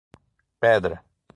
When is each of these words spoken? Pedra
Pedra 0.59 1.03